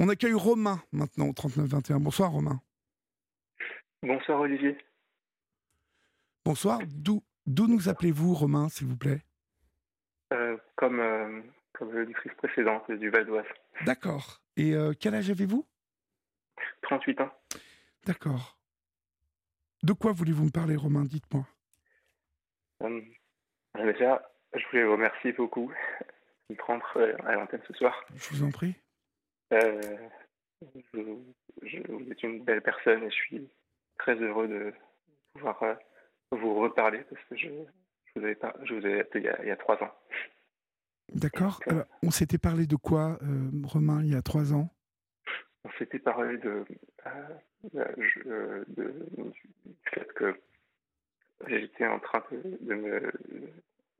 On 0.00 0.08
accueille 0.08 0.32
Romain 0.32 0.80
maintenant 0.92 1.26
au 1.26 1.32
3921. 1.32 1.98
Bonsoir 1.98 2.30
Romain. 2.30 2.62
Bonsoir 4.00 4.40
Olivier. 4.40 4.78
Bonsoir. 6.44 6.78
D'où 6.86 7.24
d'où 7.46 7.66
nous 7.66 7.88
appelez-vous 7.88 8.32
Romain, 8.32 8.68
s'il 8.68 8.86
vous 8.86 8.96
plaît? 8.96 9.22
Euh, 10.32 10.56
Comme 10.76 11.00
euh, 11.00 11.42
comme 11.72 11.90
l'auditrice 11.92 12.32
précédente 12.34 12.88
du 12.92 13.10
Val 13.10 13.26
d'Oise. 13.26 13.44
D'accord. 13.86 14.40
Et 14.56 14.72
euh, 14.72 14.92
quel 14.98 15.16
âge 15.16 15.30
avez-vous? 15.30 15.66
38 16.82 17.20
ans. 17.20 17.32
D'accord. 18.06 18.56
De 19.82 19.92
quoi 19.92 20.12
voulez-vous 20.12 20.44
me 20.44 20.50
parler 20.50 20.76
Romain? 20.76 21.04
Dites-moi. 21.04 21.44
Euh, 22.82 23.00
déjà, 23.74 24.30
je 24.54 24.64
voulais 24.70 24.84
vous 24.84 24.92
remercier 24.92 25.32
beaucoup 25.32 25.72
de 26.50 26.56
rentrer 26.64 27.14
à 27.26 27.34
l'antenne 27.34 27.62
ce 27.66 27.74
soir. 27.74 28.04
Je 28.14 28.28
vous 28.30 28.44
en 28.44 28.50
prie. 28.52 28.76
Euh, 29.52 29.96
je, 30.92 31.00
je, 31.62 31.78
vous 31.90 32.10
êtes 32.10 32.22
une 32.22 32.44
belle 32.44 32.62
personne 32.62 33.02
et 33.04 33.10
je 33.10 33.14
suis 33.14 33.48
très 33.98 34.14
heureux 34.16 34.48
de 34.48 34.72
pouvoir 35.32 35.62
euh, 35.62 35.74
vous 36.32 36.54
reparler 36.54 37.00
parce 37.10 37.22
que 37.24 37.36
je, 37.36 37.48
je 37.48 38.12
vous 38.20 38.24
avais 38.24 38.34
pas, 38.34 38.54
je 38.64 38.74
vous 38.74 38.84
avais 38.84 39.00
appelé 39.00 39.24
il 39.24 39.26
y 39.26 39.30
a, 39.30 39.42
il 39.42 39.48
y 39.48 39.50
a 39.50 39.56
trois 39.56 39.82
ans. 39.82 39.92
D'accord. 41.14 41.60
Alors, 41.66 41.84
on 42.02 42.10
s'était 42.10 42.38
parlé 42.38 42.66
de 42.66 42.76
quoi, 42.76 43.18
euh, 43.22 43.50
Romain, 43.64 44.02
il 44.02 44.12
y 44.12 44.16
a 44.16 44.22
trois 44.22 44.52
ans? 44.52 44.68
On 45.64 45.70
s'était 45.78 45.98
parlé 45.98 46.36
de, 46.38 46.64
euh, 47.06 47.38
euh, 48.26 48.64
de- 48.68 49.06
du 49.16 49.74
fait 49.84 50.12
que 50.14 50.38
j'étais 51.46 51.86
en 51.86 51.98
train 51.98 52.22
de, 52.30 52.58
de 52.60 52.74
me 52.74 53.12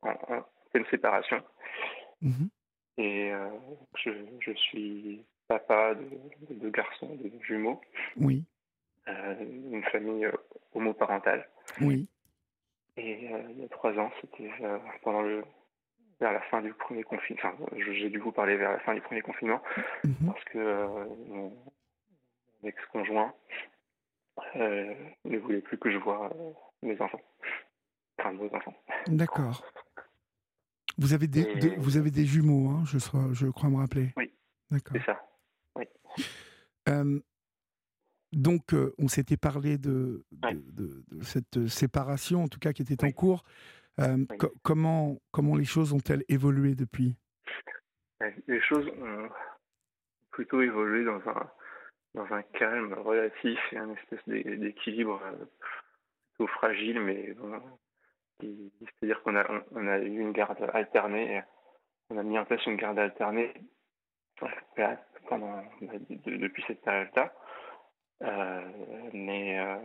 en, 0.02 0.10
en 0.10 0.44
pleine 0.70 0.84
séparation 0.90 1.42
Mhm. 2.20 2.48
et 2.98 3.32
euh, 3.32 3.48
je, 3.96 4.10
je 4.40 4.52
suis 4.52 5.24
papa 5.48 5.94
de, 5.94 6.54
deux 6.54 6.70
garçons, 6.70 7.14
de 7.16 7.30
jumeaux, 7.42 7.80
Oui, 8.16 8.44
euh, 9.08 9.34
une 9.40 9.82
famille 9.84 10.26
euh, 10.26 10.32
homoparentale. 10.74 11.48
oui. 11.80 12.06
Et 12.96 13.32
euh, 13.32 13.42
il 13.50 13.60
y 13.60 13.64
a 13.64 13.68
trois 13.68 13.92
ans, 13.98 14.10
c'était 14.20 14.50
euh, 14.60 14.78
pendant 15.02 15.22
le 15.22 15.44
vers 16.20 16.32
la 16.32 16.40
fin 16.42 16.60
du 16.60 16.72
premier 16.74 17.04
confinement. 17.04 17.40
Enfin, 17.44 17.56
j'ai 17.92 18.10
dû 18.10 18.18
vous 18.18 18.32
parler 18.32 18.56
vers 18.56 18.72
la 18.72 18.80
fin 18.80 18.92
du 18.94 19.00
premier 19.00 19.20
confinement 19.22 19.62
Mhm. 20.04 20.26
parce 20.26 20.44
que 20.46 20.58
mon 21.28 21.52
ex-conjoint 22.64 23.32
ne 24.56 25.38
voulait 25.38 25.60
plus 25.60 25.78
que 25.78 25.90
je 25.92 25.98
voie 25.98 26.30
mes 26.82 27.00
enfants, 27.00 27.20
enfin 28.18 28.32
nos 28.32 28.52
enfants. 28.52 28.74
D'accord. 29.06 29.62
Vous 30.98 31.12
avez 31.12 31.28
des, 31.28 31.42
Et- 31.42 31.76
vous 31.76 31.96
avez 31.96 32.10
des 32.10 32.24
jumeaux, 32.24 32.70
hein, 32.70 32.82
je, 32.84 32.98
sois- 32.98 33.28
je 33.32 33.46
crois 33.46 33.70
me 33.70 33.76
rappeler. 33.76 34.08
Oui. 34.16 34.32
D'accord. 34.72 34.96
C'est 34.98 35.06
ça. 35.06 35.27
Euh, 36.88 37.20
donc, 38.32 38.72
euh, 38.72 38.94
on 38.98 39.08
s'était 39.08 39.36
parlé 39.36 39.76
de, 39.76 40.24
de, 40.32 40.46
Ouais. 40.48 40.54
de- 40.54 41.04
de 41.10 41.22
cette 41.22 41.68
séparation, 41.68 42.44
en 42.44 42.48
tout 42.48 42.58
cas, 42.58 42.72
qui 42.72 42.80
était 42.80 43.04
en 43.04 43.10
cours. 43.10 43.44
Euh, 44.00 44.24
Oui. 44.30 44.38
co- 44.38 44.54
comment, 44.62 45.18
comment 45.30 45.54
les 45.54 45.66
choses 45.66 45.92
ont-elles 45.92 46.24
évolué 46.28 46.74
depuis? 46.74 47.14
Les 48.46 48.60
choses 48.62 48.88
ont 49.02 49.28
plutôt 50.30 50.62
évolué 50.62 51.04
dans 51.04 51.20
un 51.28 51.50
dans 52.14 52.32
un 52.32 52.42
calme 52.42 52.94
relatif 52.94 53.58
et 53.72 53.76
un 53.76 53.90
espèce 53.92 54.20
d'é- 54.26 54.56
d'équilibre 54.56 55.20
plutôt 56.30 56.50
fragile, 56.54 57.00
mais 57.00 57.34
bon, 57.34 57.60
c'est-à-dire 58.40 59.22
qu'on 59.22 59.36
a 59.36 59.46
on, 59.52 59.62
on 59.72 59.86
a 59.88 59.98
eu 59.98 60.18
une 60.20 60.32
garde 60.32 60.56
alternée, 60.72 61.42
on 62.08 62.16
a 62.16 62.22
mis 62.22 62.38
en 62.38 62.46
place 62.46 62.64
une 62.66 62.76
garde 62.76 62.98
alternée 62.98 63.52
pendant 65.28 65.62
de- 65.80 66.36
depuis 66.36 66.64
cette 66.66 66.82
période-là, 66.82 67.32
Euh, 68.20 68.60
mais, 69.12 69.60
euh, 69.60 69.76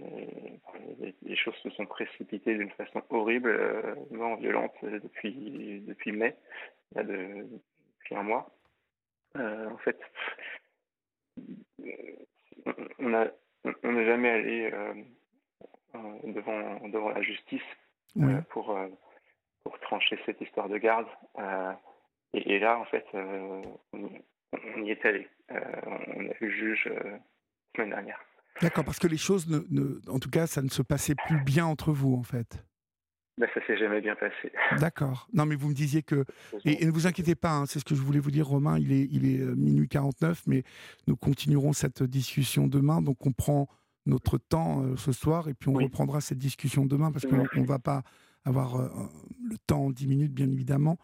enfin, 0.00 0.78
les, 0.98 1.14
les 1.22 1.36
choses 1.36 1.54
se 1.62 1.70
sont 1.70 1.86
précipitées 1.86 2.56
d'une 2.58 2.70
façon 2.70 3.00
horrible, 3.10 3.50
euh, 3.50 3.94
non 4.10 4.34
violente 4.34 4.74
euh, 4.82 4.98
depuis 4.98 5.82
depuis 5.86 6.10
mai, 6.10 6.34
il 6.90 6.96
y 6.96 7.00
a 7.00 7.04
de, 7.04 7.46
depuis 8.00 8.16
un 8.16 8.24
mois. 8.24 8.50
Euh, 9.36 9.70
en 9.70 9.78
fait, 9.78 10.00
euh, 11.80 13.28
on 13.84 13.92
n'est 13.92 14.06
jamais 14.06 14.30
allé 14.30 14.70
euh, 14.72 14.94
euh, 15.94 16.32
devant 16.32 16.88
devant 16.88 17.10
la 17.10 17.22
justice 17.22 17.62
Oui. 18.16 18.32
euh, 18.34 18.40
pour 18.50 18.76
euh, 18.76 18.88
pour 19.62 19.78
trancher 19.78 20.18
cette 20.26 20.40
histoire 20.40 20.68
de 20.68 20.78
garde. 20.78 21.06
Euh, 21.38 21.72
et, 22.32 22.54
et 22.54 22.58
là, 22.58 22.78
en 22.80 22.84
fait, 22.86 23.06
euh, 23.14 23.62
on, 23.92 24.10
on 24.52 24.82
y 24.84 24.90
est 24.90 25.04
allé. 25.04 25.28
Euh, 25.50 25.60
on 26.16 26.20
a 26.28 26.32
vu 26.40 26.48
le 26.48 26.50
juge 26.50 26.86
euh, 26.88 27.10
la 27.10 27.18
semaine 27.76 27.90
dernière. 27.90 28.18
D'accord, 28.62 28.84
parce 28.84 28.98
que 28.98 29.06
les 29.06 29.18
choses, 29.18 29.48
ne, 29.48 29.60
ne- 29.70 30.00
en 30.08 30.18
tout 30.18 30.30
cas, 30.30 30.46
ça 30.46 30.62
ne 30.62 30.68
se 30.70 30.82
passait 30.82 31.14
plus 31.26 31.40
bien 31.44 31.66
entre 31.66 31.92
vous, 31.92 32.14
en 32.14 32.22
fait. 32.22 32.64
Ben, 33.38 33.46
ça 33.52 33.60
s'est 33.66 33.76
jamais 33.76 34.00
bien 34.00 34.16
passé. 34.16 34.50
D'accord. 34.80 35.28
Non, 35.34 35.44
mais 35.44 35.56
vous 35.56 35.68
me 35.68 35.74
disiez 35.74 36.02
que... 36.02 36.24
Et, 36.64 36.82
et 36.82 36.86
ne 36.86 36.90
vous 36.90 37.06
inquiétez 37.06 37.34
pas, 37.34 37.50
hein, 37.52 37.66
c'est 37.66 37.78
ce 37.80 37.84
que 37.84 37.94
je 37.94 38.00
voulais 38.00 38.18
vous 38.18 38.30
dire, 38.30 38.46
Romain, 38.46 38.78
il 38.78 38.92
est, 38.92 39.06
il 39.12 39.26
est 39.30 39.40
euh, 39.40 39.54
minuit 39.54 39.88
49, 39.88 40.44
mais 40.46 40.62
nous 41.06 41.16
continuerons 41.16 41.74
cette 41.74 42.02
discussion 42.02 42.66
demain, 42.66 43.02
donc 43.02 43.26
on 43.26 43.32
prend 43.32 43.68
notre 44.06 44.38
temps 44.38 44.82
euh, 44.84 44.96
ce 44.96 45.12
soir, 45.12 45.48
et 45.48 45.54
puis 45.54 45.68
on 45.68 45.74
Oui. 45.74 45.84
reprendra 45.84 46.22
cette 46.22 46.38
discussion 46.38 46.86
demain, 46.86 47.12
parce 47.12 47.26
qu'on 47.26 47.36
ne 47.60 47.66
va 47.66 47.78
pas 47.78 48.04
avoir 48.46 48.76
euh, 48.76 48.88
le 49.50 49.58
temps 49.66 49.86
en 49.86 49.90
10 49.90 50.06
minutes, 50.06 50.32
bien 50.32 50.48
évidemment. 50.50 50.98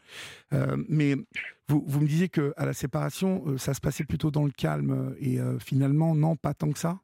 Euh, 0.53 0.77
mais 0.89 1.15
vous, 1.69 1.85
vous 1.87 2.01
me 2.01 2.07
disiez 2.07 2.29
que 2.29 2.55
à 2.57 2.65
la 2.65 2.73
séparation, 2.73 3.43
euh, 3.47 3.59
ça 3.59 3.75
se 3.75 3.81
passait 3.81 4.05
plutôt 4.05 4.31
dans 4.31 4.45
le 4.45 4.53
calme, 4.53 5.15
et 5.21 5.39
finalement, 5.61 6.15
non, 6.15 6.37
pas 6.37 6.55
tant 6.55 6.71
que 6.71 6.79
ça? 6.79 6.99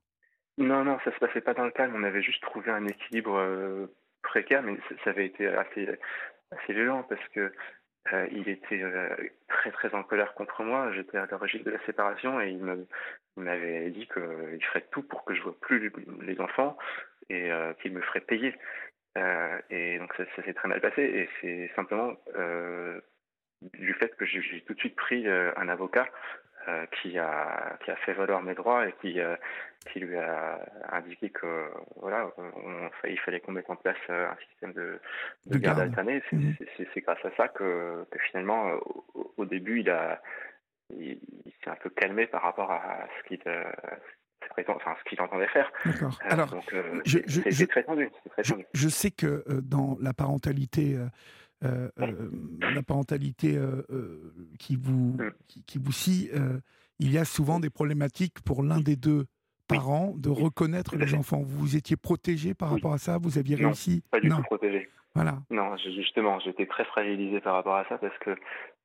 Non, 0.57 0.85
non, 0.85 0.99
ça 1.05 1.13
se 1.13 1.19
passait 1.19 1.41
pas 1.41 1.55
dans 1.55 1.65
le 1.65 1.71
calme. 1.71 1.95
On 1.97 2.03
avait 2.03 2.23
juste 2.23 2.43
trouvé 2.43 2.71
un 2.71 2.87
équilibre 2.87 3.89
précaire, 4.23 4.63
mais 4.63 4.77
ça- 5.05 5.11
avait 5.11 5.27
été 5.27 5.47
assez, 5.47 5.89
assez 6.51 6.73
violent 6.73 7.05
parce 7.09 7.27
que 7.35 7.53
il 8.33 8.49
était 8.49 8.83
très 9.49 9.71
très 9.71 9.95
en 9.95 10.03
colère 10.03 10.35
contre 10.35 10.65
moi. 10.65 10.93
J'étais 10.95 11.19
à 11.19 11.27
l'origine 11.31 11.63
de 11.63 11.71
la 11.71 11.85
séparation 11.87 12.41
et 12.41 12.51
il 12.51 12.87
m'avait 13.37 13.91
dit 13.91 14.09
qu'il 14.09 14.65
ferait 14.67 14.87
tout 14.91 15.03
pour 15.03 15.25
que 15.25 15.35
je 15.35 15.43
vois 15.43 15.57
plus 15.61 15.93
les 16.23 16.41
enfants 16.41 16.77
et 17.31 17.51
qu'il 17.83 17.93
me 17.93 18.01
ferait 18.01 18.21
payer. 18.21 18.55
Euh, 19.19 19.59
et 19.71 19.99
donc 19.99 20.13
ça, 20.15 20.25
ça 20.37 20.43
s'est 20.45 20.55
très 20.55 20.69
mal 20.69 20.81
passé. 20.81 21.03
Et 21.03 21.29
c'est 21.41 21.71
simplement 21.77 22.13
euh, 22.37 23.01
du 23.75 23.93
fait 23.95 24.15
que 24.17 24.25
j'ai 24.25 24.63
tout 24.63 24.75
de 24.75 24.79
suite 24.79 24.97
pris 24.97 25.27
euh, 25.29 25.53
un 25.57 25.69
avocat 25.69 26.09
qui 27.01 27.19
a 27.19 27.79
qui 27.83 27.91
a 27.91 27.97
fait 27.97 28.13
valoir 28.13 28.43
mes 28.43 28.55
droits 28.55 28.87
et 28.87 28.93
qui 29.01 29.19
qui 29.91 30.01
lui 30.01 30.19
a 30.19 30.61
indiqué 30.93 31.31
que 31.31 31.71
voilà 31.97 32.31
on- 32.37 32.91
il 33.05 33.19
fallait 33.21 33.41
qu'on 33.41 33.53
mette 33.53 33.71
en 33.71 33.77
place 33.77 33.97
un 34.11 34.37
système 34.51 34.75
de, 34.75 35.01
de, 35.47 35.55
De 35.55 35.59
garde 35.59 35.81
alternée. 35.81 36.23
C'est 36.29 36.37
Mhm. 36.37 36.55
c'est- 36.77 37.01
grâce 37.01 37.25
à 37.25 37.31
ça 37.39 37.49
que, 37.49 38.05
que 38.11 38.19
finalement 38.19 38.73
au, 39.15 39.33
au 39.39 39.45
début 39.47 39.81
il 39.81 39.89
a 39.89 40.21
il, 40.91 41.19
il 41.47 41.53
s'est 41.65 41.71
un 41.71 41.77
peu 41.77 41.89
calmé 41.89 42.27
par 42.27 42.43
rapport 42.43 42.71
à 42.71 43.09
ce 43.17 43.29
qu'il 43.29 43.41
enfin 44.69 44.95
ce 44.99 45.09
qu'il 45.09 45.21
entendait 45.21 45.49
faire. 45.49 45.71
D'accord. 45.85 46.19
Euh, 46.25 46.31
Alors, 46.31 46.51
donc 46.51 46.73
euh, 46.73 47.01
je- 47.05 47.19
je- 47.27 47.41
je- 47.47 47.65
très 47.65 47.83
tendu 47.85 48.09
très 48.31 48.43
Je, 48.45 48.53
tendu. 48.53 48.65
je 48.73 48.89
sais 48.89 49.11
que 49.11 49.45
euh, 49.49 49.61
dans 49.63 49.97
la 50.01 50.13
parentalité, 50.15 50.97
euh, 51.65 51.89
euh, 51.99 52.31
la 52.73 52.83
parentalité 52.83 53.59
qui 54.59 54.77
vous 54.77 55.17
Mm. 55.19 55.31
qui, 55.47 55.63
qui 55.65 55.79
vous 55.79 55.93
scie, 55.93 56.31
il 56.99 57.11
y 57.11 57.19
a 57.19 57.25
souvent 57.25 57.61
des 57.61 57.71
problématiques 57.71 58.41
pour 58.43 58.63
l'un 58.63 58.81
des 58.81 58.97
deux 58.97 59.27
parents 59.67 60.15
de 60.17 60.31
reconnaître 60.31 60.97
les 60.97 61.15
enfants. 61.15 61.43
Vous 61.43 61.59
vous 61.59 61.77
étiez 61.77 61.97
protégé 61.97 62.55
par 62.55 62.71
rapport 62.71 62.93
à 62.95 62.99
ça? 62.99 63.19
Vous 63.19 63.39
aviez 63.39 63.57
Non, 63.57 63.69
réussi? 63.69 64.03
pas 64.11 64.21
du 64.21 64.29
Non, 64.29 64.37
tout 64.37 64.43
protégé 64.45 64.89
voilà. 65.19 65.39
Non, 65.51 65.77
justement, 65.77 66.39
j'étais 66.39 66.67
très 66.67 66.85
fragilisé 66.85 67.41
par 67.41 67.55
rapport 67.55 67.75
à 67.75 67.85
ça 67.89 67.99
parce 67.99 68.17
que 68.19 68.37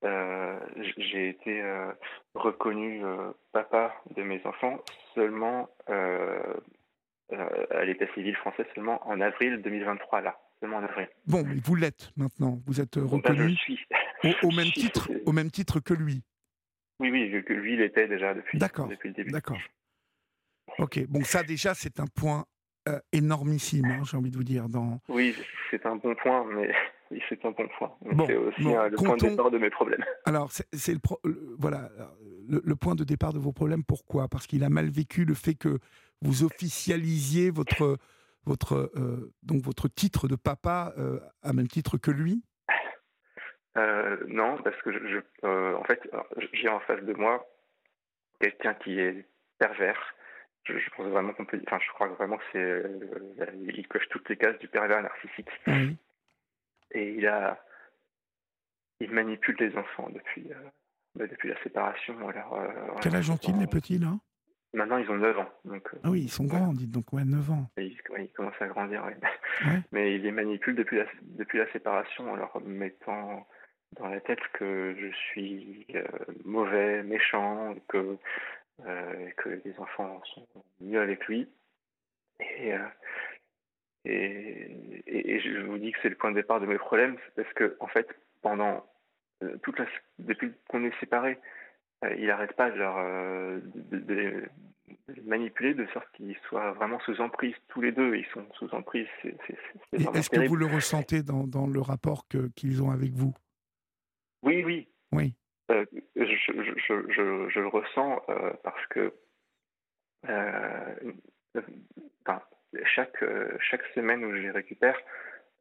euh, 0.04 0.60
j'ai 0.98 1.30
été 1.30 1.62
euh, 1.62 1.92
reconnu 2.34 3.06
euh, 3.06 3.32
papa 3.52 3.94
de 4.16 4.24
mes 4.24 4.42
enfants 4.46 4.80
seulement 5.14 5.70
à 5.88 7.86
l'état 7.86 8.12
civil 8.14 8.36
français 8.36 8.66
seulement 8.76 9.08
en 9.08 9.22
avril 9.22 9.62
2023 9.62 10.22
là, 10.22 10.40
seulement 10.60 10.78
en 10.78 10.84
avril. 10.84 11.08
Bon, 11.28 11.44
mais 11.44 11.56
vous 11.64 11.76
l'êtes 11.76 12.12
maintenant. 12.18 12.60
Vous 12.66 12.82
êtes 12.82 12.96
je 12.96 13.00
le 13.00 13.06
reconnu 13.06 13.56
suis. 13.56 13.80
au, 14.24 14.28
au 14.48 14.52
je 14.52 14.56
même 14.56 14.66
suis, 14.66 14.82
titre, 14.82 15.10
au 15.26 15.32
même 15.32 15.52
titre 15.52 15.80
que 15.80 15.94
lui. 15.94 16.24
Oui, 17.00 17.12
oui, 17.12 17.28
vu 17.30 17.44
que 17.44 17.54
lui 17.54 17.74
il 17.74 17.82
était 17.82 18.08
déjà 18.08 18.34
depuis, 18.34 18.58
depuis 18.58 19.10
le 19.10 19.14
début. 19.14 19.32
D'accord. 19.32 19.60
Ok. 20.80 21.06
Bon, 21.08 21.24
ça 21.24 21.44
déjà, 21.44 21.74
c'est 21.74 22.00
un 22.00 22.08
point 22.08 22.46
euh, 22.90 23.00
énormissime. 23.12 23.92
hein, 23.92 24.02
J'ai 24.10 24.18
envie 24.18 24.32
de 24.32 24.38
vous 24.38 24.44
dire 24.44 24.68
dans. 24.70 25.00
Oui, 25.10 25.36
c'est 25.72 25.86
un 25.86 25.96
bon 25.96 26.16
point, 26.16 26.46
mais 26.46 26.74
oui, 27.12 27.22
c'est 27.30 27.44
un 27.46 27.52
bon 27.52 27.68
point. 27.78 27.96
Bon, 28.02 28.26
c'est 28.28 28.36
aussi 28.36 28.62
bon, 28.64 28.78
euh, 28.78 28.90
le 28.90 28.98
point 28.98 29.16
de 29.18 29.28
départ 29.30 29.52
de 29.52 29.58
mes 29.58 29.70
problèmes. 29.70 30.04
Alors, 30.26 30.52
c'est 30.52 30.94
le, 30.94 31.00
pro- 31.00 31.20
le- 31.24 31.56
voilà, 31.60 31.90
le, 32.50 32.62
le 32.64 32.76
point 32.76 32.96
de 32.96 33.04
départ 33.04 33.34
de 33.34 33.40
vos 33.40 33.52
problèmes. 33.52 33.84
Pourquoi? 33.84 34.28
Parce 34.28 34.48
qu'il 34.48 34.64
a 34.64 34.70
mal 34.70 34.90
vécu 34.90 35.26
le 35.26 35.34
fait 35.34 35.56
que 35.56 35.80
vous 36.22 36.44
officialisiez 36.44 37.52
votre, 37.52 37.98
votre, 38.46 38.92
euh, 38.96 39.34
donc 39.44 39.62
votre 39.62 39.88
titre 39.90 40.28
de 40.28 40.36
papa 40.36 40.94
euh, 40.98 41.20
à 41.42 41.52
même 41.54 41.68
titre 41.68 41.98
que 41.98 42.12
lui? 42.12 42.44
Euh, 43.78 44.18
non, 44.28 44.58
parce 44.64 44.80
que 44.84 44.92
je, 44.92 45.00
je- 45.08 45.76
en 45.76 45.84
fait, 45.86 46.00
j'ai 46.54 46.70
en 46.70 46.80
face 46.82 47.04
de 47.04 47.14
moi 47.14 47.46
quelqu'un 48.40 48.76
qui 48.76 49.00
est 49.00 49.26
pervers. 49.58 50.00
Je, 50.66 50.90
pense 50.96 51.08
vraiment 51.08 51.34
qu'on 51.34 51.46
peut, 51.46 51.62
enfin, 51.68 51.80
je 51.86 51.92
crois 51.92 52.08
vraiment 52.08 52.38
que 52.38 52.44
c'est, 52.54 52.84
il 53.76 53.88
coche 53.88 54.08
toutes 54.10 54.30
les 54.30 54.38
cases 54.38 54.58
du 54.60 54.68
pervers 54.68 55.02
narcissique. 55.02 55.50
Et 56.92 57.14
il 57.14 57.28
a, 57.28 57.62
il 59.00 59.12
manipule 59.12 59.56
les 59.60 59.76
enfants 59.78 60.10
depuis, 60.10 60.48
bah, 61.16 61.28
depuis 61.28 61.50
la 61.50 61.62
séparation. 61.64 62.30
Alors, 62.30 63.00
Quel 63.02 63.16
âge 63.16 63.30
ont-ils 63.30 63.58
les 63.58 63.68
petits 63.68 64.00
là? 64.00 64.18
Maintenant, 64.74 64.98
ils 64.98 65.10
ont 65.10 65.18
9 65.18 65.38
ans. 65.38 65.50
Donc, 65.66 65.88
ah 66.04 66.10
oui, 66.10 66.22
ils 66.24 66.32
sont 66.32 66.46
grands, 66.46 66.74
dites 66.74 66.90
donc, 66.90 67.14
ouais, 67.14 67.24
9 67.24 67.52
ans. 67.52 67.70
ils, 67.78 67.96
commencent 68.36 68.60
à 68.60 68.68
grandir, 68.68 69.06
Mais 69.92 70.16
il 70.16 70.24
les 70.24 70.32
manipule 70.32 70.76
depuis 70.76 70.98
la, 70.98 71.06
depuis 71.22 71.60
la 71.60 71.72
séparation 71.72 72.32
en 72.32 72.36
leur 72.36 72.60
mettant 72.62 73.48
dans 74.00 74.08
la 74.08 74.20
tête 74.22 74.40
que 74.54 74.96
je 75.00 75.16
suis 75.16 75.86
euh, 75.94 76.04
mauvais, 76.44 77.04
méchant, 77.04 77.76
que, 77.88 78.18
euh, 78.86 79.30
que 79.38 79.62
les 79.64 79.80
enfants 79.80 80.22
sont 80.34 80.48
mieux 80.82 81.02
avec 81.02 81.26
lui. 81.28 81.48
Et, 82.40 82.74
euh, 82.74 82.88
et, 84.06 85.04
et, 85.06 85.40
je 85.40 85.60
vous 85.62 85.78
dis 85.78 85.92
que 85.92 86.00
c'est 86.02 86.10
le 86.10 86.16
point 86.16 86.32
de 86.32 86.36
départ 86.36 86.60
de 86.60 86.66
mes 86.66 86.78
problèmes, 86.78 87.18
parce 87.36 87.52
que, 87.54 87.78
en 87.80 87.88
fait, 87.88 88.08
pendant 88.42 88.86
toute 89.62 89.80
la, 89.80 89.86
depuis 90.20 90.52
qu'on 90.68 90.84
est 90.84 91.00
séparés, 91.00 91.38
il 92.18 92.28
n'arrête 92.28 92.54
pas 92.54 92.70
de, 92.70 92.78
leur, 92.78 92.96
de, 93.76 94.50
les 95.08 95.22
manipuler 95.22 95.74
de 95.74 95.86
sorte 95.88 96.08
qu'ils 96.14 96.36
soient 96.50 96.72
vraiment 96.74 97.00
sous 97.02 97.22
emprise 97.22 97.56
tous 97.70 97.82
les 97.82 97.92
deux. 97.92 98.16
Ils 98.16 98.26
sont 98.34 98.46
sous 98.58 98.74
emprise. 98.74 99.08
Est-ce 99.94 100.30
que 100.30 100.48
vous 100.48 100.56
le 100.56 100.66
ressentez 100.66 101.24
dans, 101.24 101.48
dans 101.48 101.68
le 101.68 101.82
rapport 101.82 102.26
qu'ils 102.56 102.82
ont 102.82 102.92
avec 102.92 103.14
vous? 103.14 103.34
Oui, 104.42 104.64
oui. 104.66 104.88
Oui. 105.12 105.36
Euh, 105.74 105.86
je, 106.16 106.24
je, 106.26 106.62
je, 107.10 107.50
je, 107.50 107.60
le 107.60 107.68
ressens 107.68 108.22
euh, 108.30 108.52
parce 108.64 108.86
que 108.88 109.14
euh, 110.30 110.96
chaque, 112.86 113.24
chaque 113.60 113.84
semaine 113.96 114.24
où 114.24 114.32
je 114.32 114.42
les 114.42 114.52
récupère, 114.52 114.98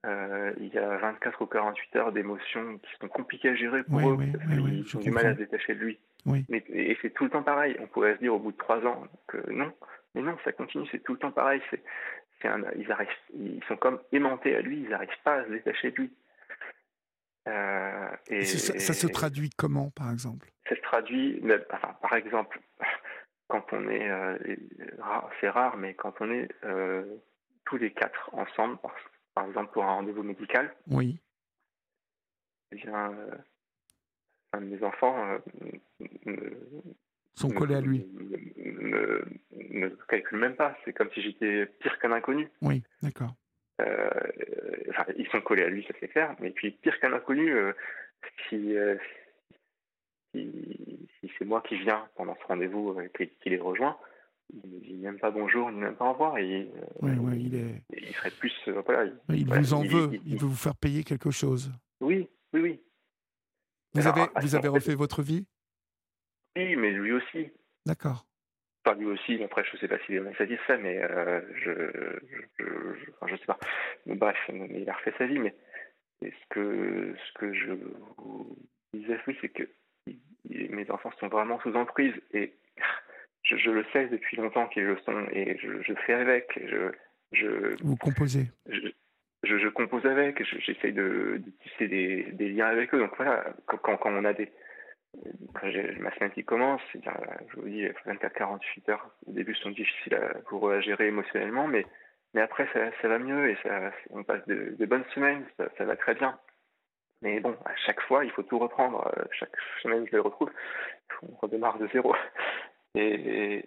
il 0.05 0.71
y 0.73 0.79
a 0.79 0.97
24 0.99 1.43
ou 1.43 1.47
48 1.47 1.97
heures 1.97 2.13
d'émotions 2.13 2.79
qui 2.79 2.91
sont 3.01 3.09
compliquées 3.09 3.51
à 3.51 3.55
gérer 3.55 3.85
pour 3.85 4.01
eux 4.01 4.17
parce 4.17 4.45
qu'ils 4.45 4.97
ont 4.97 5.01
du 5.01 5.11
mal 5.11 5.27
à 5.27 5.35
se 5.35 5.39
détacher 5.39 5.75
de 5.75 5.81
lui. 5.81 5.99
Oui. 6.27 6.45
Mais, 6.49 6.65
et 6.69 6.97
c'est 7.03 7.11
tout 7.11 7.25
le 7.25 7.31
temps 7.31 7.43
pareil. 7.43 7.77
On 7.81 7.87
pourrait 7.87 8.15
se 8.15 8.21
dire 8.21 8.35
au 8.35 8.39
bout 8.39 8.53
de 8.53 8.57
trois 8.57 8.85
ans 8.87 9.05
que 9.27 9.51
non, 9.51 9.73
mais 10.15 10.23
non, 10.23 10.37
ça 10.45 10.53
continue, 10.53 10.87
c'est 10.91 11.03
tout 11.03 11.13
le 11.13 11.19
temps 11.19 11.33
pareil. 11.33 11.61
C'est, 11.71 11.83
ils, 12.77 12.91
arrivent, 12.91 13.09
ils 13.35 13.63
sont 13.69 13.77
comme 13.77 14.01
aimantés 14.13 14.57
à 14.57 14.61
lui, 14.61 14.81
ils 14.81 14.89
n'arrivent 14.89 15.09
pas 15.25 15.37
à 15.37 15.45
se 15.45 15.51
détacher 15.51 15.93
de 15.93 15.97
lui. 15.97 16.13
Euh, 17.49 18.09
et, 18.29 18.45
ça, 18.45 18.95
se 18.95 19.07
traduit 19.07 19.51
comment, 19.51 19.91
par 19.91 20.11
exemple? 20.13 20.53
Ça 20.69 20.77
se 20.77 20.81
traduit, 20.83 21.43
enfin, 21.73 21.95
par 22.01 22.15
exemple, 22.15 22.61
quand 23.49 23.65
on 23.73 23.89
est, 23.89 24.09
euh, 24.09 24.39
c'est 25.41 25.49
rare, 25.49 25.77
mais 25.77 25.95
quand 25.95 26.15
on 26.21 26.31
est 26.31 26.49
euh, 26.65 27.05
tous 27.65 27.79
les 27.79 27.93
quatre 27.93 28.31
ensemble, 28.33 28.79
par, 29.35 29.47
exemple 29.47 29.73
pour 29.73 29.85
un 29.85 29.95
rendez-vous 29.95 30.23
médical, 30.23 30.73
oui. 30.89 31.21
Eh 32.71 32.77
bien, 32.77 33.13
mes 34.59 34.83
enfants 34.83 35.39
sont 37.35 37.51
collés 37.51 37.75
à 37.75 37.81
lui. 37.81 38.07
Ne, 39.73 39.89
calculent 40.09 40.39
même 40.39 40.57
pas. 40.57 40.75
C'est 40.85 40.93
comme 40.93 41.11
si 41.13 41.21
j'étais 41.21 41.67
pire 41.81 41.99
qu'un 41.99 42.13
inconnu. 42.13 42.49
Oui, 42.63 42.83
d'accord. 43.03 43.35
Euh, 43.81 44.11
enfin, 44.93 45.13
ils 45.17 45.29
sont 45.29 45.41
collés 45.41 45.65
à 45.65 45.69
lui, 45.69 45.85
ça 45.85 45.95
c'est 46.01 46.09
clair. 46.09 46.35
Mais 46.41 46.51
puis 46.51 46.71
pire 46.71 46.99
qu'un 47.01 47.13
inconnu, 47.13 47.53
euh, 47.53 47.73
si, 48.49 48.75
si, 50.35 51.31
c'est 51.39 51.45
moi 51.45 51.63
qui 51.63 51.77
viens 51.77 52.09
pendant 52.17 52.37
ce 52.41 52.47
rendez-vous 52.47 52.99
et 53.01 53.29
qui 53.43 53.51
les 53.51 53.59
rejoint, 53.59 53.97
il 54.53 54.71
ne 54.71 54.81
dit 54.81 54.95
même 54.95 55.19
pas 55.19 55.31
bonjour, 55.31 55.71
ni 55.71 55.81
même 55.81 55.97
pas 55.97 56.07
au 56.07 56.13
revoir. 56.13 56.39
Et, 56.39 56.69
il 57.03 57.55
est. 57.55 57.83
Il 57.91 58.15
serait 58.15 58.31
plus. 58.31 58.53
voilà, 58.67 59.11
il, 59.31 59.47
vous 59.47 59.75
en 59.75 59.83
veut. 59.83 60.11
Il, 60.27 60.39
veut 60.39 60.47
vous 60.47 60.55
faire 60.55 60.77
payer 60.77 61.05
quelque 61.05 61.31
chose. 61.31 61.73
Oui, 62.01 62.29
oui, 62.53 62.61
oui. 62.61 62.81
Vous 63.95 64.07
avez, 64.07 64.23
vous 64.41 64.55
avez 64.55 64.69
refait 64.69 64.95
votre 64.95 65.23
vie? 65.23 65.47
Oui, 66.57 66.77
mais 66.77 66.91
lui 66.91 67.13
aussi. 67.13 67.51
D'accord. 67.87 68.27
Enfin, 68.85 68.99
lui 68.99 69.07
aussi, 69.07 69.43
après, 69.43 69.65
je 69.65 69.77
ne 69.77 69.81
sais 69.81 69.89
pas 69.89 69.99
s'il 70.05 70.17
est 70.17 70.39
satisfait, 70.39 70.79
mais 70.79 71.01
euh, 71.03 71.41
je 71.55 71.73
je, 72.59 72.65
je, 73.29 73.37
sais 73.37 73.47
pas. 73.47 73.59
Bref, 74.07 74.37
il 74.49 74.89
a 74.91 74.93
refait 74.95 75.15
sa 75.19 75.27
vie, 75.27 75.39
mais 75.39 75.55
ce 76.23 76.47
que, 76.51 77.15
ce 77.17 77.39
que 77.39 77.53
je 77.53 77.73
vous 78.17 78.57
disais, 78.95 79.19
oui, 79.27 79.37
c'est 79.41 79.49
que 79.49 79.69
mes 80.49 80.91
enfants 80.91 81.13
sont 81.21 81.29
vraiment 81.29 81.61
sous 81.61 81.75
emprise 81.75 82.15
et 82.33 82.55
je, 83.45 83.71
le 83.71 83.85
sais 83.93 84.07
depuis 84.09 84.37
longtemps 84.37 84.67
qu'ils 84.69 84.85
le 84.85 84.99
sont 84.99 85.27
et 85.33 85.57
je, 85.59 85.95
fais 86.07 86.15
avec. 86.15 86.59
Je, 87.33 87.77
vous 87.83 87.97
composez 87.97 88.47
je, 89.45 89.59
je 89.59 89.69
compose 89.69 90.07
avec, 90.07 90.43
j'essaye 90.45 90.93
de, 90.93 91.41
de, 91.45 91.51
tisser 91.63 91.89
des, 91.89 92.23
des, 92.33 92.49
liens 92.51 92.67
avec 92.67 92.95
eux. 92.95 92.99
Donc 92.99 93.17
voilà, 93.17 93.45
quand, 93.67 93.97
quand 93.97 93.99
on 94.07 94.25
a 94.25 94.33
des. 94.33 94.51
Quand 95.55 95.67
ma 96.01 96.15
semaine 96.15 96.31
qui 96.33 96.45
commence, 96.45 96.81
je 96.95 97.61
vous 97.61 97.69
dis, 97.69 97.85
24-48 98.07 98.91
heures 98.91 99.11
au 99.27 99.33
début 99.33 99.55
sont 99.57 99.71
difficiles 99.71 100.15
à, 100.15 100.35
pour 100.49 100.71
à 100.71 100.81
gérer 100.81 101.09
émotionnellement, 101.09 101.69
mais, 101.69 101.87
après 102.35 102.67
ça, 102.73 103.09
va 103.09 103.19
mieux 103.19 103.51
et 103.51 103.59
on 104.11 104.25
passe 104.25 104.47
de, 104.47 104.87
bonnes 104.87 105.05
semaines, 105.15 105.45
ça, 105.59 105.85
va 105.85 105.97
très 105.97 106.15
bien. 106.15 106.39
Mais 107.21 107.41
bon, 107.41 107.57
à 107.67 107.77
chaque 107.77 108.01
fois, 108.01 108.25
il 108.25 108.31
faut 108.33 108.43
tout 108.43 108.59
reprendre. 108.59 109.13
Chaque 109.33 109.55
semaine, 109.83 110.07
je 110.07 110.13
les 110.13 110.19
retrouve, 110.19 110.51
on 111.23 111.37
redémarre 111.37 111.79
de 111.79 111.89
zéro. 111.89 112.15
Et, 112.95 113.65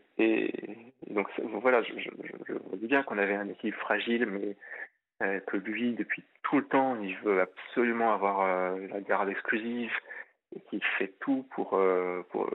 donc 1.07 1.27
voilà, 1.61 1.81
je, 1.81 1.93
je 1.97 2.75
dis 2.75 2.87
bien 2.87 3.01
qu'on 3.01 3.17
avait 3.17 3.35
un 3.35 3.49
équilibre 3.49 3.79
fragile, 3.79 4.27
mais 4.27 4.55
euh, 5.23 5.39
que 5.47 5.55
lui, 5.55 5.93
depuis 5.93 6.25
tout 6.43 6.57
le 6.57 6.65
temps, 6.65 6.99
il 7.01 7.15
veut 7.19 7.39
absolument 7.39 8.13
avoir 8.13 8.41
euh, 8.41 8.87
la 8.87 8.99
garde 8.99 9.29
exclusive 9.29 9.93
et 10.55 10.59
qu'il 10.69 10.83
fait 10.97 11.13
tout 11.19 11.45
pour, 11.51 11.73
euh, 11.73 12.21
pour, 12.29 12.49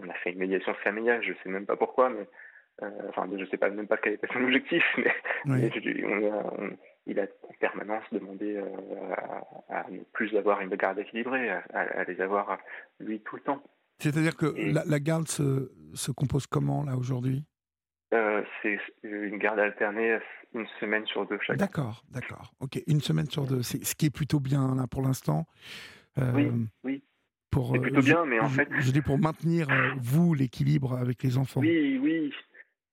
On 0.00 0.08
a 0.08 0.14
fait 0.14 0.32
une 0.32 0.38
médiation 0.38 0.74
familiale, 0.74 1.22
je 1.22 1.30
ne 1.30 1.36
sais 1.42 1.48
même 1.48 1.66
pas 1.66 1.76
pourquoi, 1.76 2.10
mais 2.10 2.26
enfin, 3.08 3.28
je 3.30 3.36
ne 3.36 3.46
sais 3.46 3.56
pas 3.56 3.70
même 3.70 3.86
pas 3.86 3.96
quel 3.96 4.14
était 4.14 4.28
son 4.32 4.42
objectif, 4.42 4.84
mais, 4.98 5.12
il 7.08 7.20
a 7.20 7.22
en 7.22 7.52
permanence 7.60 8.04
demandé 8.10 8.60
à, 9.68 9.86
ne 9.90 10.00
plus 10.12 10.36
avoir 10.36 10.60
une 10.60 10.74
garde 10.74 10.98
équilibrée, 10.98 11.50
à, 11.50 12.04
les 12.04 12.20
avoir 12.20 12.58
lui 13.00 13.20
tout 13.20 13.36
le 13.36 13.42
temps. 13.42 13.62
C'est-à-dire 13.98 14.36
que 14.36 14.46
la, 14.74 14.84
la, 14.84 15.00
garde 15.00 15.28
se, 15.28 15.70
se 15.94 16.10
compose 16.10 16.46
comment 16.46 16.84
là 16.84 16.96
aujourd'hui? 16.96 17.44
C'est 18.62 18.78
une 19.02 19.38
garde 19.38 19.58
alternée 19.58 20.18
une 20.54 20.66
semaine 20.80 21.06
sur 21.06 21.26
deux 21.26 21.38
chaque 21.46 21.56
D'accord, 21.56 22.02
d'accord. 22.10 22.52
Ok, 22.60 22.80
une 22.86 23.00
semaine 23.00 23.28
sur 23.30 23.44
deux. 23.44 23.62
C'est 23.62 23.84
ce 23.84 23.94
qui 23.94 24.06
est 24.06 24.10
plutôt 24.10 24.40
bien 24.40 24.74
là 24.74 24.86
pour 24.86 25.02
l'instant. 25.02 25.46
Euh, 26.18 26.32
oui, 26.34 26.50
oui. 26.84 27.02
Pour, 27.50 27.72
c'est 27.72 27.80
plutôt 27.80 28.02
bien, 28.02 28.24
mais 28.26 28.40
en 28.40 28.48
fait. 28.48 28.68
Je 28.80 28.90
dis 28.90 29.02
pour 29.02 29.18
maintenir, 29.18 29.70
euh, 29.70 29.90
vous, 29.98 30.34
l'équilibre 30.34 30.96
avec 30.96 31.22
les 31.22 31.38
enfants. 31.38 31.60
Oui, 31.60 31.98
oui. 32.02 32.32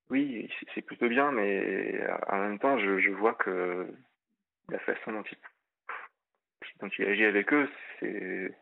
Oui, 0.09 0.49
c'est 0.75 0.81
plutôt 0.81 1.09
bien, 1.09 1.31
mais 1.31 1.95
euh, 2.01 2.15
en 2.27 2.37
même 2.37 2.59
temps, 2.59 2.77
je, 2.77 2.99
je 2.99 3.09
vois 3.09 3.33
que 3.33 3.87
la 4.69 4.79
façon 4.79 5.11
dont 5.11 5.23
il, 5.31 5.37
dont 6.81 6.89
il 6.99 7.05
agit 7.05 7.25
avec 7.25 7.51
eux, 7.53 7.67
c'est. 7.99 8.55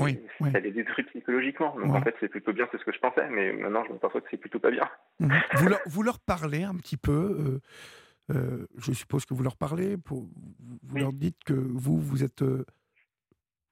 Oui, 0.00 0.18
ça 0.40 0.58
les 0.58 0.72
détruit 0.72 1.04
psychologiquement. 1.04 1.78
Donc 1.78 1.94
en 1.94 2.02
fait, 2.02 2.16
c'est 2.18 2.28
plutôt 2.28 2.52
bien, 2.52 2.66
c'est 2.72 2.78
ce 2.78 2.84
que 2.84 2.92
je 2.92 2.98
pensais, 2.98 3.28
mais 3.30 3.52
maintenant 3.52 3.84
je 3.86 3.92
me 3.92 3.98
perçois 3.98 4.20
que 4.20 4.26
c'est 4.32 4.36
plutôt 4.36 4.58
pas 4.58 4.72
bien. 4.72 4.88
Mhm. 5.20 5.30
vous, 5.54 5.68
leur, 5.68 5.80
vous 5.86 6.02
leur 6.02 6.18
parlez 6.18 6.64
un 6.64 6.74
petit 6.74 6.96
peu 6.96 7.60
euh, 8.30 8.66
je 8.78 8.92
suppose 8.92 9.24
que 9.24 9.34
vous 9.34 9.42
leur 9.42 9.56
parlez, 9.56 9.96
pour, 9.96 10.26
vous 10.82 10.96
leur 10.96 11.12
dites 11.12 11.42
que 11.44 11.52
vous, 11.52 12.00
vous 12.00 12.24
êtes, 12.24 12.42
euh, 12.42 12.64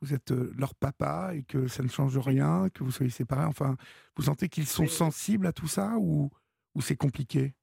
vous 0.05 0.15
êtes 0.15 0.33
euh, 0.33 0.53
leur 0.57 0.75
papa 0.75 1.33
et 1.35 1.43
que 1.43 1.67
ça 1.67 1.83
ne 1.83 1.89
change 1.89 2.19
rien, 2.19 2.69
que 2.75 2.85
vous 2.85 2.91
soyez 2.91 3.11
séparés. 3.11 3.47
Enfin, 3.47 3.77
vous 4.17 4.25
sentez 4.25 4.49
qu'ils 4.49 4.67
sont 4.67 4.87
sensibles 4.87 5.47
à 5.47 5.53
tout 5.53 5.67
ça 5.67 5.95
ou, 5.99 6.31
ou 6.75 6.83
c'est 6.83 6.97
compliqué? 6.97 7.55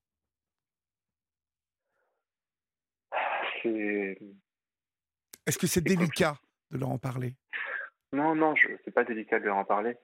Est-ce 5.45 5.57
que 5.57 5.67
c'est 5.67 5.81
délicat 5.81 6.35
de 6.71 6.79
leur 6.79 6.89
en 6.89 6.97
parler? 6.97 7.35
Non, 8.11 8.33
non, 8.33 8.55
c'est 8.83 8.91
pas 8.91 9.03
délicat 9.03 9.39
de 9.39 9.45
leur 9.45 9.57
en 9.57 9.65
parler. 9.65 9.95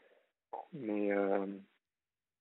Mais, 0.74 1.10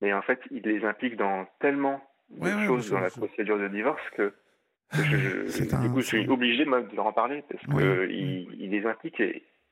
mais 0.02 0.12
en 0.12 0.22
fait, 0.22 0.40
il 0.50 0.62
les 0.62 0.84
implique 0.84 1.16
dans 1.16 1.46
tellement 1.58 2.02
de 2.28 2.66
choses 2.66 2.90
dans 2.90 3.00
la 3.00 3.10
procédure 3.10 3.58
de 3.58 3.68
divorce 3.68 4.02
que 4.14 4.34
je, 4.92 5.82
du 5.82 5.90
coup, 5.90 6.00
je 6.00 6.06
suis 6.06 6.28
obligé 6.28 6.64
de 6.64 6.94
leur 6.94 7.06
en 7.06 7.12
parler 7.12 7.42
parce 7.48 7.64
qu'il 7.64 8.54
il 8.58 8.70
les 8.70 8.84
implique 8.86 9.20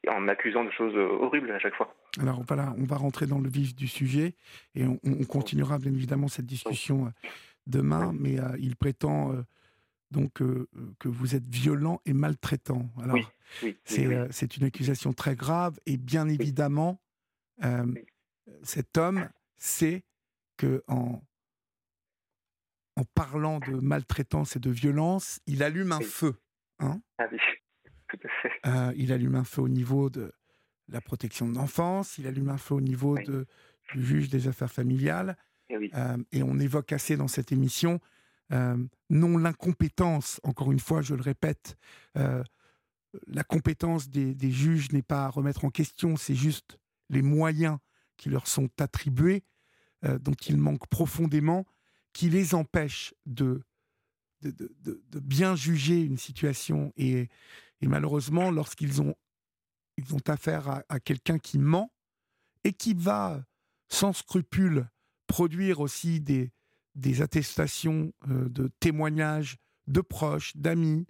en 0.09 0.29
accusant 0.29 0.65
de 0.65 0.71
choses 0.71 0.97
horribles 0.97 1.51
à 1.51 1.59
chaque 1.59 1.75
fois. 1.75 1.95
Alors 2.21 2.43
voilà, 2.47 2.75
on 2.79 2.85
va 2.85 2.97
rentrer 2.97 3.27
dans 3.27 3.41
le 3.41 3.49
vif 3.49 3.75
du 3.75 3.89
sujet 3.89 4.35
et 4.75 4.85
on, 4.87 4.99
continuera 5.29 5.79
bien 5.79 5.93
évidemment 5.93 6.29
cette 6.29 6.47
discussion 6.47 7.07
euh, 7.07 7.11
demain, 7.67 8.13
mais 8.19 8.39
euh, 8.39 8.57
il 8.59 8.77
prétend 8.77 9.33
euh, 9.33 9.43
donc 10.11 10.35
que 10.35 11.09
vous 11.09 11.35
êtes 11.35 11.49
violent 11.49 12.01
et 12.07 12.13
maltraitant. 12.13 12.89
Alors 13.03 13.19
c'est 13.85 14.57
une 14.57 14.65
accusation 14.65 15.13
très 15.13 15.35
grave 15.35 15.79
et 15.87 15.97
bien 15.97 16.29
évidemment 16.29 17.01
cet 18.63 18.97
homme 18.97 19.29
c'est 19.57 20.05
que 20.57 20.85
en, 20.87 21.21
en 22.97 23.05
parlant 23.15 23.59
de 23.59 23.75
maltraitance 23.75 24.57
et 24.57 24.61
de 24.61 24.71
violence, 24.71 25.41
il 25.47 25.63
allume 25.63 25.93
un 25.93 26.01
feu. 26.01 26.35
Hein. 26.79 27.01
Ah 27.19 27.27
oui, 27.31 27.39
tout 28.17 28.27
à 28.27 28.43
fait. 28.43 28.53
Euh, 28.67 28.93
il 28.97 29.13
allume 29.13 29.35
un 29.35 29.45
feu 29.45 29.63
au 29.63 29.69
niveau 29.69 30.11
de 30.11 30.33
la 30.89 31.01
protection 31.01 31.49
de 31.49 31.55
l'enfance, 31.55 32.19
il 32.19 32.27
allume 32.27 32.51
un 32.51 32.59
feu 32.59 32.75
au 32.75 32.81
niveau 32.81 33.19
de, 33.19 33.47
du 33.95 34.05
juge 34.05 34.29
des 34.29 34.49
affaires 34.49 34.71
familiales. 34.71 35.37
Et, 35.71 35.79
oui. 35.79 35.91
Euh, 35.95 36.19
et 36.33 36.43
on 36.43 36.59
évoque 36.59 36.93
assez 36.93 37.17
dans 37.17 37.29
cette 37.29 37.53
émission, 37.53 38.01
euh, 38.53 38.77
non 39.09 39.39
l'incompétence, 39.39 40.41
encore 40.45 40.73
une 40.73 40.81
fois, 40.81 41.01
je 41.01 41.15
le 41.15 41.23
répète, 41.23 41.77
la 43.29 43.45
compétence 43.45 44.11
des, 44.11 44.35
des 44.35 44.51
juges 44.51 44.91
n'est 44.93 45.03
pas 45.03 45.25
à 45.25 45.29
remettre 45.29 45.65
en 45.65 45.71
question, 45.71 46.17
c'est 46.17 46.35
juste 46.35 46.79
les 47.11 47.23
moyens 47.23 47.79
qui 48.17 48.29
leur 48.29 48.47
sont 48.47 48.69
attribués, 48.81 49.45
dont 50.03 50.35
ils 50.49 50.59
manquent 50.59 50.89
profondément, 50.89 51.65
qui 52.13 52.29
les 52.29 52.55
empêchent 52.55 53.15
de, 53.25 53.63
de, 54.43 54.51
de, 54.81 55.03
de 55.09 55.21
bien 55.21 55.57
juger 55.57 56.03
une 56.03 56.19
situation. 56.19 56.93
Et, 56.97 57.29
et 57.85 57.87
malheureusement, 57.87 58.51
lorsqu'ils 58.51 59.03
ont, 59.03 59.15
ils 59.99 60.15
ont 60.15 60.23
affaire 60.29 60.69
à, 60.71 60.83
à 60.89 61.01
quelqu'un 61.01 61.39
qui 61.39 61.59
ment 61.59 61.93
et 62.65 62.73
qui 62.73 62.95
va, 62.95 63.45
sans 63.91 64.15
scrupule, 64.15 64.89
produire 65.27 65.81
aussi 65.81 66.19
des, 66.19 66.51
des 66.95 67.21
attestations 67.21 68.11
euh, 68.31 68.49
de 68.49 68.71
témoignages 68.81 69.59
de 69.87 70.01
proches, 70.01 70.57
d'amis, 70.57 71.07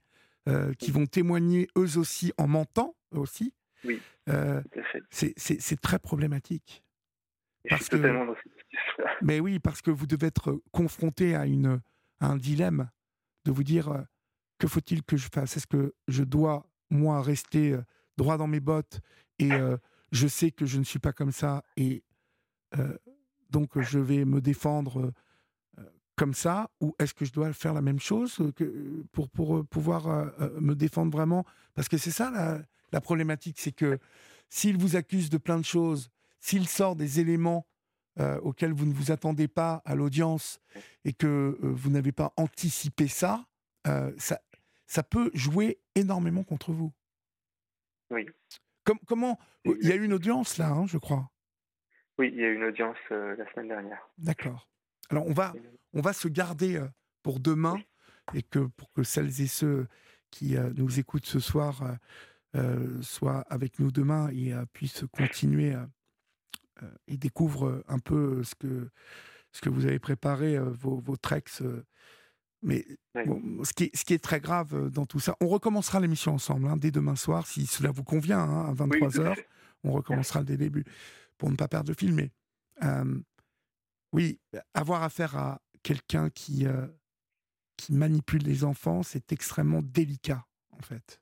euh, 0.48 0.74
qui 0.74 0.90
vont 0.90 1.06
témoigner 1.06 1.68
eux 1.78 1.96
aussi 1.96 2.32
en 2.38 2.48
mentant 2.48 2.96
aussi. 3.12 3.54
Oui. 3.84 4.02
Euh, 4.28 4.60
c'est 5.10 5.80
très 5.80 6.00
problématique. 6.00 6.82
Et 7.66 7.68
parce 7.68 7.82
je 7.82 7.84
suis 7.84 7.90
que, 7.92 7.96
totalement 7.98 8.26
dans 8.26 8.34
cette 8.34 8.52
mais 9.22 9.38
oui, 9.38 9.60
parce 9.60 9.80
que 9.80 9.92
vous 9.92 10.08
devez 10.08 10.26
être 10.26 10.60
confronté 10.72 11.36
à, 11.36 11.46
une, 11.46 11.80
à 12.18 12.26
un 12.26 12.36
dilemme 12.36 12.90
de 13.44 13.52
vous 13.52 13.62
dire 13.62 13.90
euh, 13.92 14.02
faut-il 14.68 15.02
que 15.02 15.16
je 15.16 15.28
fasse? 15.32 15.56
Est-ce 15.56 15.66
que 15.66 15.94
je 16.08 16.24
dois, 16.24 16.66
moi, 16.90 17.22
rester 17.22 17.72
euh, 17.72 17.82
droit 18.16 18.36
dans 18.36 18.46
mes 18.46 18.60
bottes 18.60 19.00
et 19.38 19.52
euh, 19.52 19.76
je 20.12 20.28
sais 20.28 20.50
que 20.50 20.66
je 20.66 20.78
ne 20.78 20.84
suis 20.84 20.98
pas 20.98 21.12
comme 21.12 21.32
ça 21.32 21.64
et 21.76 22.02
donc 23.50 23.80
je 23.80 24.00
vais 24.00 24.24
me 24.24 24.40
défendre 24.40 25.12
comme 26.16 26.34
ça 26.34 26.70
ou 26.80 26.92
est-ce 26.98 27.14
que 27.14 27.24
je 27.24 27.32
dois 27.32 27.52
faire 27.52 27.72
la 27.72 27.82
même 27.82 28.00
chose 28.00 28.42
pour, 29.12 29.30
pour 29.30 29.64
pouvoir 29.64 30.32
me 30.60 30.74
défendre 30.74 31.12
vraiment? 31.12 31.44
Parce 31.74 31.88
que 31.88 31.98
c'est 31.98 32.10
ça 32.10 32.64
la, 32.92 33.00
problématique, 33.00 33.60
c'est 33.60 33.72
que 33.72 33.98
s'il 34.48 34.76
vous 34.76 34.96
accuse 34.96 35.30
de 35.30 35.38
plein 35.38 35.58
de 35.58 35.64
choses, 35.64 36.10
s'il 36.40 36.68
sort 36.68 36.96
des 36.96 37.20
éléments 37.20 37.66
euh, 38.20 38.38
auquel 38.42 38.72
vous 38.72 38.86
ne 38.86 38.92
vous 38.92 39.10
attendez 39.10 39.48
pas 39.48 39.82
à 39.84 39.96
l'audience 39.96 40.60
et 41.04 41.12
que 41.12 41.26
euh, 41.26 41.58
vous 41.62 41.90
n'avez 41.90 42.12
pas 42.12 42.32
anticipé 42.36 43.08
ça, 43.08 43.44
euh, 43.88 44.12
ça, 44.18 44.40
ça 44.86 45.02
peut 45.02 45.30
jouer 45.34 45.78
énormément 45.94 46.44
contre 46.44 46.72
vous. 46.72 46.92
Oui. 48.10 48.26
comment 49.06 49.38
Il 49.64 49.86
y 49.86 49.92
a 49.92 49.96
eu 49.96 50.04
une 50.04 50.12
audience 50.12 50.58
là, 50.58 50.68
hein, 50.68 50.86
je 50.86 50.98
crois. 50.98 51.30
Oui, 52.18 52.30
il 52.32 52.40
y 52.40 52.44
a 52.44 52.48
eu 52.48 52.54
une 52.54 52.64
audience 52.64 52.98
la 53.10 53.50
semaine 53.52 53.68
dernière. 53.68 54.08
D'accord. 54.18 54.68
Alors 55.10 55.26
on 55.26 55.32
va, 55.32 55.52
on 55.92 56.00
va 56.00 56.12
se 56.12 56.28
garder 56.28 56.80
pour 57.22 57.40
demain 57.40 57.76
et 58.34 58.42
que 58.42 58.60
pour 58.60 58.92
que 58.92 59.02
celles 59.02 59.40
et 59.40 59.46
ceux 59.46 59.88
qui 60.30 60.56
nous 60.76 61.00
écoutent 61.00 61.26
ce 61.26 61.40
soir 61.40 61.82
soient 63.00 63.40
avec 63.48 63.78
nous 63.80 63.90
demain 63.90 64.28
et 64.30 64.52
puissent 64.72 65.04
continuer 65.12 65.74
euh, 66.82 66.90
et 67.06 67.16
découvre 67.16 67.84
un 67.86 67.98
peu 67.98 68.42
ce 68.42 68.54
que, 68.54 68.90
ce 69.52 69.60
que 69.60 69.68
vous 69.68 69.86
avez 69.86 69.98
préparé, 69.98 70.56
euh, 70.56 70.70
vos, 70.70 70.98
vos 70.98 71.16
treks. 71.16 71.62
Euh, 72.64 72.84
mais 73.26 73.64
ce, 73.64 73.72
qui 73.72 73.84
est, 73.84 73.96
ce 73.96 74.04
qui 74.04 74.14
est 74.14 74.22
très 74.22 74.40
grave 74.40 74.90
dans 74.90 75.06
tout 75.06 75.20
ça, 75.20 75.36
on 75.40 75.48
recommencera 75.48 76.00
l'émission 76.00 76.34
ensemble 76.34 76.68
hein, 76.68 76.76
dès 76.76 76.90
demain 76.90 77.16
soir, 77.16 77.46
si 77.46 77.66
cela 77.66 77.90
vous 77.90 78.04
convient, 78.04 78.40
hein, 78.40 78.70
à 78.70 78.72
23h. 78.74 79.36
on 79.84 79.92
recommencera 79.92 80.42
dès 80.44 80.54
le 80.54 80.58
début 80.58 80.84
pour 81.38 81.50
ne 81.50 81.56
pas 81.56 81.68
perdre 81.68 81.90
le 81.90 81.94
film. 81.94 82.14
Mais 82.14 82.30
oui, 84.12 84.40
avoir 84.74 85.02
affaire 85.02 85.36
à 85.36 85.60
quelqu'un 85.82 86.30
qui, 86.30 86.66
qui 87.76 87.92
manipule 87.92 88.42
les 88.42 88.64
enfants, 88.64 89.02
c'est 89.02 89.32
extrêmement 89.32 89.82
délicat, 89.82 90.46
en 90.70 90.80
fait. 90.80 91.20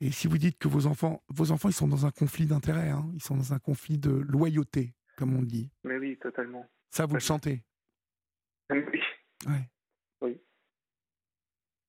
Et 0.00 0.10
si 0.10 0.26
vous 0.26 0.36
dites 0.36 0.58
que 0.58 0.66
vos 0.66 0.86
enfants, 0.86 1.22
vos 1.28 1.52
enfants, 1.52 1.68
ils 1.68 1.74
sont 1.74 1.86
dans 1.86 2.06
un 2.06 2.10
conflit 2.10 2.46
d'intérêts, 2.46 2.90
hein, 2.90 3.08
ils 3.14 3.22
sont 3.22 3.36
dans 3.36 3.52
un 3.52 3.60
conflit 3.60 3.98
de 3.98 4.10
loyauté, 4.10 4.94
comme 5.16 5.36
on 5.36 5.42
dit. 5.42 5.70
Mais 5.84 5.96
oui, 5.96 6.18
totalement. 6.20 6.68
Ça, 6.90 7.06
vous 7.06 7.14
le 7.14 7.20
sentez 7.20 7.64
Oui. 8.68 8.82
Ouais. 9.46 9.70
Oui. 10.22 10.40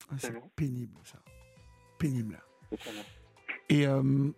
Ah, 0.09 0.15
c'est 0.17 0.33
pénible, 0.55 0.97
ça. 1.05 1.19
Pénible. 1.97 2.41
Et 3.69 3.87
euh, 3.87 4.31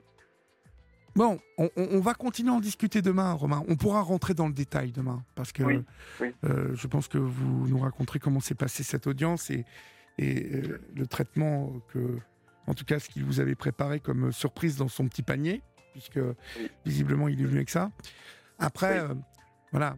bon, 1.15 1.39
on, 1.57 1.69
on, 1.75 1.99
va 1.99 2.13
continuer 2.13 2.51
à 2.51 2.53
en 2.53 2.59
discuter 2.59 3.01
demain, 3.01 3.31
Romain. 3.33 3.63
On 3.67 3.75
pourra 3.75 4.01
rentrer 4.01 4.33
dans 4.33 4.47
le 4.47 4.53
détail 4.53 4.91
demain, 4.91 5.23
parce 5.33 5.51
que 5.51 5.63
oui. 5.63 5.83
Oui. 6.21 6.33
Euh, 6.43 6.75
je 6.75 6.87
pense 6.87 7.07
que 7.07 7.17
vous 7.17 7.67
nous 7.67 7.79
raconterez 7.79 8.19
comment 8.19 8.39
s'est 8.39 8.55
passée 8.55 8.83
cette 8.83 9.07
audience 9.07 9.49
et, 9.49 9.65
et 10.17 10.55
euh, 10.55 10.81
le 10.93 11.07
traitement 11.07 11.73
que 11.91 12.19
en 12.67 12.73
tout 12.73 12.85
cas 12.85 12.99
ce 12.99 13.09
qu'il 13.09 13.23
vous 13.23 13.39
avait 13.39 13.55
préparé 13.55 13.99
comme 13.99 14.31
surprise 14.31 14.75
dans 14.75 14.87
son 14.87 15.07
petit 15.07 15.23
panier, 15.23 15.61
puisque 15.93 16.19
visiblement 16.85 17.27
il 17.27 17.39
est 17.41 17.45
venu 17.45 17.57
avec 17.57 17.69
ça. 17.69 17.91
Après, 18.57 19.01
voilà, 19.71 19.97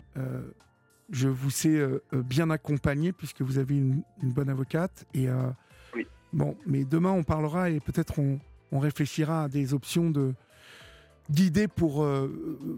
je 1.09 1.27
vous 1.27 1.49
sais 1.49 1.79
bien 2.11 2.49
accompagné 2.49 3.11
puisque 3.11 3.41
vous 3.41 3.57
avez 3.57 3.77
une, 3.77 4.03
bonne 4.21 4.49
avocate. 4.49 5.05
Et 5.13 5.27
oui. 5.95 6.05
bon, 6.33 6.57
mais 6.65 6.83
demain 6.83 7.11
on 7.11 7.23
parlera 7.23 7.69
et 7.69 7.79
peut-être 7.79 8.19
on, 8.19 8.39
on, 8.71 8.79
réfléchira 8.79 9.43
à 9.43 9.47
des 9.47 9.73
options 9.73 10.09
de 10.09 10.33
d'idées 11.29 11.67
pour 11.67 12.05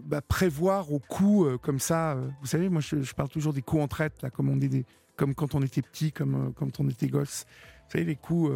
bah, 0.04 0.20
prévoir 0.20 0.92
au 0.92 0.98
coût 0.98 1.46
comme 1.62 1.80
ça. 1.80 2.16
vous 2.40 2.46
savez, 2.46 2.68
moi 2.68 2.80
je, 2.80 3.02
je, 3.02 3.14
parle 3.14 3.28
toujours 3.28 3.52
des 3.52 3.62
coûts 3.62 3.80
en 3.80 3.88
traite, 3.88 4.22
là, 4.22 4.30
comme 4.30 4.48
on 4.48 4.56
dit, 4.56 4.84
comme 5.16 5.34
quand 5.34 5.54
on 5.54 5.62
était 5.62 5.82
petit, 5.82 6.12
comme 6.12 6.52
quand 6.54 6.80
on 6.80 6.88
était 6.88 7.08
gosse. 7.08 7.46
Vous 7.86 7.92
savez, 7.92 8.04
les 8.04 8.16
coûts 8.16 8.50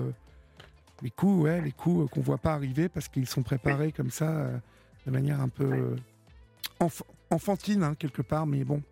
les 1.02 1.10
coups, 1.10 1.44
ouais, 1.44 1.60
les 1.60 1.72
coups 1.72 2.04
euh, 2.04 2.08
qu'on 2.08 2.20
voit 2.20 2.38
pas 2.38 2.54
arriver 2.54 2.88
parce 2.88 3.08
qu'ils 3.08 3.28
sont 3.28 3.42
préparés 3.42 3.92
comme 3.92 4.10
ça, 4.10 4.30
euh, 4.30 4.58
de 5.06 5.10
manière 5.10 5.40
un 5.40 5.48
peu 5.48 5.64
euh, 5.64 5.96
enf 6.80 7.02
enfantine, 7.30 7.82
hein, 7.82 7.94
quelque 7.98 8.22
part, 8.22 8.46
mais 8.46 8.64
bon, 8.64 8.82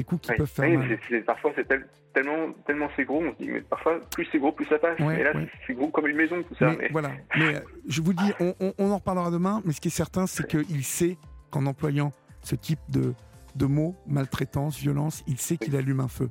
des 0.00 0.04
coups 0.04 0.22
qui 0.28 0.34
peuvent 0.34 0.46
faire 0.46 0.68
oui, 0.68 0.76
mal. 0.76 0.98
C 1.08 1.20
parfois, 1.20 1.52
c'est 1.54 1.68
tellement, 2.14 2.52
tellement 2.66 2.88
c'est 2.96 3.04
gros, 3.04 3.22
on 3.22 3.32
se 3.32 3.38
dit, 3.38 3.50
mais 3.50 3.60
parfois, 3.60 4.00
plus 4.10 4.26
c'est 4.32 4.38
gros, 4.38 4.52
plus 4.52 4.66
ça 4.66 4.78
passe. 4.78 4.98
Ouais, 4.98 5.16
mais 5.16 5.22
là, 5.24 5.34
ouais. 5.34 5.48
c'est 5.66 5.74
gros 5.74 5.88
comme 5.88 6.06
une 6.06 6.16
maison, 6.16 6.42
tout 6.42 6.54
ça. 6.54 6.70
Mais, 6.70 6.76
mais... 6.80 6.88
Voilà, 6.90 7.10
mais 7.38 7.62
je 7.86 8.00
vous 8.00 8.12
dis, 8.12 8.32
on, 8.40 8.54
on, 8.60 8.72
on, 8.78 8.90
en 8.90 8.96
reparlera 8.96 9.30
demain, 9.30 9.62
mais 9.64 9.72
ce 9.72 9.80
qui 9.80 9.88
est 9.88 9.90
certain, 9.90 10.26
c'est 10.26 10.46
qu'il 10.46 10.84
sait 10.84 11.18
qu'en 11.50 11.66
employant 11.66 12.12
ce 12.42 12.54
type 12.56 12.80
de, 12.88 13.12
de 13.56 13.66
mots, 13.66 13.94
maltraitance, 14.06 14.78
violence, 14.78 15.22
il 15.26 15.38
sait 15.38 15.56
qu'il 15.56 15.76
allume 15.76 16.00
un 16.00 16.08
feu. 16.08 16.30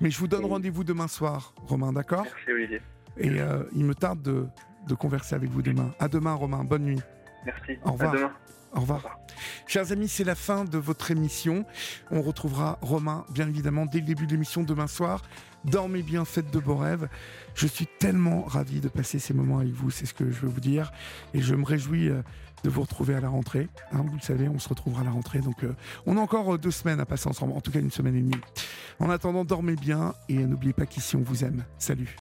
Mais 0.00 0.10
je 0.10 0.18
vous 0.18 0.28
donne 0.28 0.44
rendez-vous 0.44 0.84
demain 0.84 1.08
soir, 1.08 1.54
Romain, 1.68 1.92
d'accord? 1.92 2.24
Merci, 2.24 2.52
Olivier. 2.52 2.80
Et 3.16 3.40
euh, 3.40 3.62
il 3.76 3.84
me 3.84 3.94
tarde 3.94 4.22
de, 4.22 4.46
de 4.88 4.94
converser 4.94 5.36
avec 5.36 5.48
vous 5.50 5.62
demain. 5.62 5.94
À 6.00 6.08
demain, 6.08 6.34
Romain. 6.34 6.64
Bonne 6.64 6.84
nuit. 6.84 7.00
Merci. 7.46 7.78
Au 7.84 7.92
revoir. 7.92 8.12
À 8.12 8.16
demain. 8.16 8.32
Au 8.72 8.80
revoir. 8.80 8.98
Au 8.98 9.02
revoir. 9.02 9.23
Chers 9.66 9.92
amis, 9.92 10.08
c'est 10.08 10.24
la 10.24 10.34
fin 10.34 10.64
de 10.64 10.78
votre 10.78 11.10
émission. 11.10 11.64
On 12.10 12.22
retrouvera 12.22 12.78
Romain, 12.82 13.24
bien 13.30 13.48
évidemment, 13.48 13.86
dès 13.86 14.00
le 14.00 14.06
début 14.06 14.26
de 14.26 14.32
l'émission 14.32 14.62
demain 14.62 14.86
soir. 14.86 15.22
Dormez 15.64 16.02
bien, 16.02 16.24
faites 16.24 16.50
de 16.50 16.58
beaux 16.58 16.76
rêves. 16.76 17.08
Je 17.54 17.66
suis 17.66 17.86
tellement 17.98 18.42
ravi 18.42 18.80
de 18.80 18.88
passer 18.88 19.18
ces 19.18 19.32
moments 19.32 19.58
avec 19.58 19.72
vous, 19.72 19.90
c'est 19.90 20.06
ce 20.06 20.14
que 20.14 20.30
je 20.30 20.40
veux 20.40 20.48
vous 20.48 20.60
dire. 20.60 20.92
Et 21.32 21.40
je 21.40 21.54
me 21.54 21.64
réjouis 21.64 22.10
de 22.64 22.70
vous 22.70 22.82
retrouver 22.82 23.14
à 23.14 23.20
la 23.20 23.28
rentrée. 23.28 23.68
Hein, 23.92 24.04
vous 24.06 24.16
le 24.16 24.22
savez, 24.22 24.48
on 24.48 24.58
se 24.58 24.68
retrouvera 24.68 25.02
à 25.02 25.04
la 25.04 25.10
rentrée. 25.10 25.40
Donc, 25.40 25.62
euh, 25.62 25.74
on 26.06 26.16
a 26.16 26.20
encore 26.20 26.58
deux 26.58 26.70
semaines 26.70 26.98
à 26.98 27.06
passer 27.06 27.28
ensemble, 27.28 27.52
en 27.52 27.60
tout 27.60 27.70
cas 27.70 27.78
une 27.78 27.90
semaine 27.90 28.16
et 28.16 28.22
demie. 28.22 28.40
En 28.98 29.10
attendant, 29.10 29.44
dormez 29.44 29.76
bien 29.76 30.14
et 30.28 30.34
n'oubliez 30.34 30.72
pas 30.72 30.86
qu'ici, 30.86 31.14
on 31.14 31.22
vous 31.22 31.44
aime. 31.44 31.64
Salut. 31.78 32.08